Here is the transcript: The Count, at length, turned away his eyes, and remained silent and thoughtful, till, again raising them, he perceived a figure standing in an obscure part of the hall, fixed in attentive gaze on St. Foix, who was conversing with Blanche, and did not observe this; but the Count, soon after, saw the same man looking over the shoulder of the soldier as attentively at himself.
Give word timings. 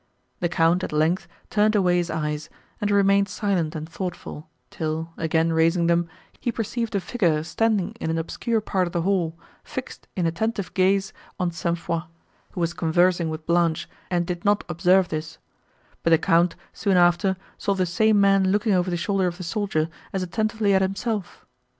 The 0.39 0.49
Count, 0.49 0.83
at 0.83 0.91
length, 0.91 1.27
turned 1.51 1.75
away 1.75 1.97
his 1.97 2.09
eyes, 2.09 2.49
and 2.81 2.89
remained 2.89 3.29
silent 3.29 3.75
and 3.75 3.87
thoughtful, 3.87 4.49
till, 4.71 5.13
again 5.15 5.53
raising 5.53 5.85
them, 5.85 6.09
he 6.39 6.51
perceived 6.51 6.95
a 6.95 6.99
figure 6.99 7.43
standing 7.43 7.91
in 8.01 8.09
an 8.09 8.17
obscure 8.17 8.61
part 8.61 8.87
of 8.87 8.93
the 8.93 9.03
hall, 9.03 9.37
fixed 9.63 10.07
in 10.15 10.25
attentive 10.25 10.73
gaze 10.73 11.13
on 11.39 11.51
St. 11.51 11.77
Foix, 11.77 12.01
who 12.53 12.59
was 12.61 12.73
conversing 12.73 13.29
with 13.29 13.45
Blanche, 13.45 13.87
and 14.09 14.25
did 14.25 14.43
not 14.43 14.63
observe 14.67 15.09
this; 15.09 15.37
but 16.01 16.09
the 16.09 16.17
Count, 16.17 16.55
soon 16.73 16.97
after, 16.97 17.37
saw 17.59 17.75
the 17.75 17.85
same 17.85 18.19
man 18.19 18.51
looking 18.51 18.73
over 18.73 18.89
the 18.89 18.97
shoulder 18.97 19.27
of 19.27 19.37
the 19.37 19.43
soldier 19.43 19.87
as 20.13 20.23
attentively 20.23 20.73
at 20.73 20.81
himself. 20.81 21.45